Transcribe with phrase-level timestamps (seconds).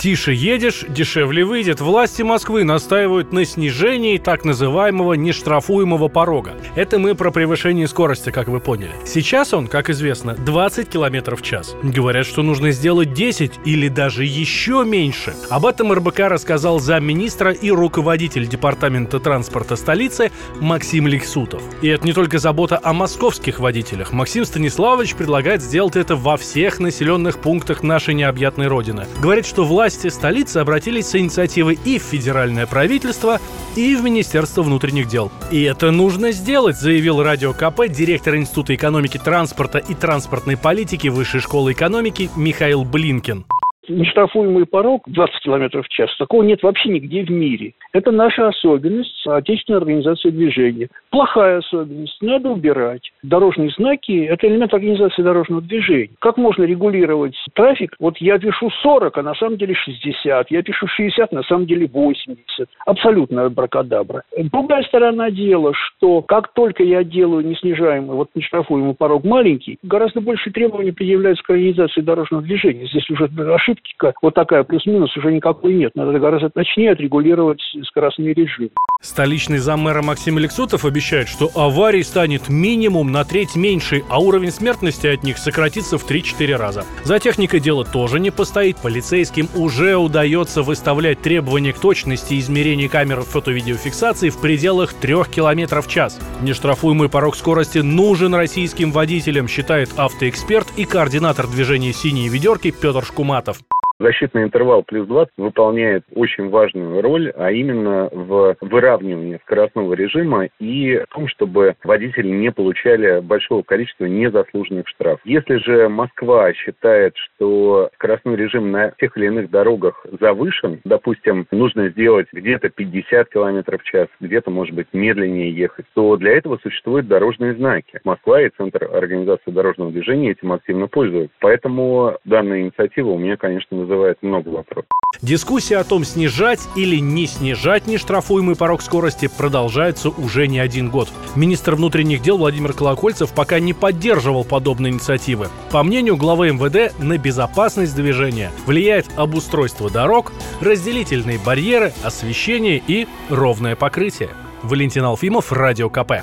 [0.00, 1.82] Тише едешь, дешевле выйдет.
[1.82, 6.54] Власти Москвы настаивают на снижении так называемого нештрафуемого порога.
[6.74, 8.92] Это мы про превышение скорости, как вы поняли.
[9.04, 11.76] Сейчас он, как известно, 20 км в час.
[11.82, 15.34] Говорят, что нужно сделать 10 или даже еще меньше.
[15.50, 20.32] Об этом РБК рассказал замминистра и руководитель Департамента транспорта столицы
[20.62, 21.62] Максим Лихсутов.
[21.82, 24.12] И это не только забота о московских водителях.
[24.12, 29.06] Максим Станиславович предлагает сделать это во всех населенных пунктах нашей необъятной родины.
[29.20, 33.38] Говорит, что власть власти столицы обратились с инициативой и в федеральное правительство,
[33.76, 35.32] и в Министерство внутренних дел.
[35.50, 41.40] И это нужно сделать, заявил Радио КП директор Института экономики транспорта и транспортной политики Высшей
[41.40, 43.44] школы экономики Михаил Блинкин
[43.88, 47.74] нештрафуемый порог 20 км в час, такого нет вообще нигде в мире.
[47.92, 50.88] Это наша особенность отечественной организации движения.
[51.10, 53.10] Плохая особенность, надо убирать.
[53.22, 56.10] Дорожные знаки– это элемент организации дорожного движения.
[56.20, 57.96] Как можно регулировать трафик?
[57.98, 60.50] Вот я пишу 40, а на самом деле 60.
[60.50, 62.68] Я пишу 60, на самом деле 80.
[62.86, 64.22] Абсолютно бракодабра.
[64.36, 70.50] Другая сторона дела, что как только я делаю неснижаемый, вот нештрафуемый порог маленький, гораздо больше
[70.50, 72.86] требований предъявляются к организации дорожного движения.
[72.86, 75.92] Здесь уже ошибки вот такая плюс-минус уже никакой нет.
[75.94, 78.70] Надо гораздо точнее отрегулировать скоростной режим.
[79.02, 85.06] Столичный заммэра Максим Алексутов обещает, что аварий станет минимум на треть меньше, а уровень смертности
[85.06, 86.84] от них сократится в 3-4 раза.
[87.04, 88.76] За техникой дело тоже не постоит.
[88.76, 95.88] Полицейским уже удается выставлять требования к точности измерений камер фото-видеофиксации в пределах 3 км в
[95.88, 96.20] час.
[96.42, 103.60] Нештрафуемый порог скорости нужен российским водителям, считает автоэксперт и координатор движения «Синие ведерки» Петр Шкуматов.
[104.00, 110.96] Защитный интервал плюс 20 выполняет очень важную роль, а именно в выравнивании скоростного режима и
[110.96, 115.20] в том, чтобы водители не получали большого количества незаслуженных штрафов.
[115.24, 121.90] Если же Москва считает, что скоростной режим на тех или иных дорогах завышен, допустим, нужно
[121.90, 127.06] сделать где-то 50 км в час, где-то, может быть, медленнее ехать, то для этого существуют
[127.06, 128.00] дорожные знаки.
[128.04, 131.36] Москва и Центр организации дорожного движения этим активно пользуются.
[131.40, 134.88] Поэтому данная инициатива у меня, конечно, вызывает много вопросов.
[135.20, 141.08] Дискуссия о том, снижать или не снижать нештрафуемый порог скорости продолжается уже не один год.
[141.34, 145.48] Министр внутренних дел Владимир Колокольцев пока не поддерживал подобные инициативы.
[145.72, 153.76] По мнению главы МВД, на безопасность движения влияет обустройство дорог, разделительные барьеры, освещение и ровное
[153.76, 154.30] покрытие.
[154.62, 156.22] Валентин Алфимов, Радио КП.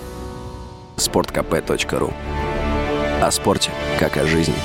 [0.96, 2.14] Спорткп.ру
[3.22, 4.56] О спорте, как о жизни.